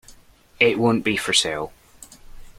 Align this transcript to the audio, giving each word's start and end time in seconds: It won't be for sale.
It 0.59 0.79
won't 0.79 1.03
be 1.03 1.15
for 1.15 1.31
sale. 1.31 1.71